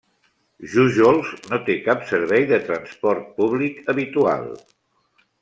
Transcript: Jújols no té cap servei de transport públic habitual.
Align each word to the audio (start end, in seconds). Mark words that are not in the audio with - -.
Jújols 0.69 1.33
no 1.51 1.59
té 1.67 1.75
cap 1.89 2.07
servei 2.13 2.47
de 2.53 2.59
transport 2.71 3.29
públic 3.43 3.79
habitual. 3.95 4.51